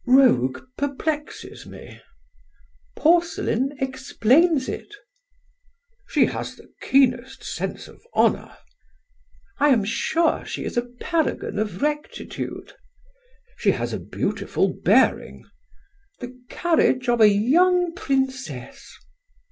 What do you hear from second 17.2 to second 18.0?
a young